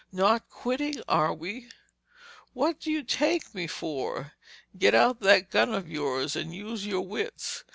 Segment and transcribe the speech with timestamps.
[0.11, 1.69] "Not quitting, are we?"
[2.53, 4.33] "What do you take me for?
[4.75, 7.63] Get out that gun of yours and use your wits.